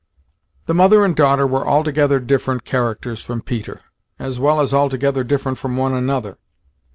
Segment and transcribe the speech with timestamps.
[0.65, 3.81] The mother and daughter were altogether different characters from Peter,
[4.17, 6.39] as well as altogether different from one another.